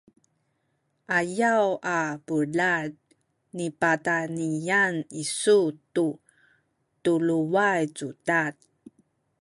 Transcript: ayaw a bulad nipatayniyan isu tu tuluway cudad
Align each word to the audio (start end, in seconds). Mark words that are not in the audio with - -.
ayaw 1.19 1.65
a 1.97 1.99
bulad 2.25 2.91
nipatayniyan 3.57 4.95
isu 5.23 5.59
tu 5.93 6.07
tuluway 7.03 7.81
cudad 7.97 8.55